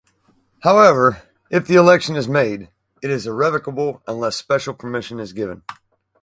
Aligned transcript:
However, 0.63 1.21
if 1.51 1.67
the 1.67 1.75
election 1.75 2.15
is 2.15 2.27
made, 2.27 2.69
it 3.03 3.11
is 3.11 3.27
irrevocable 3.27 4.01
unless 4.07 4.35
special 4.35 4.73
permission 4.73 5.19
is 5.19 5.31
given. 5.31 5.61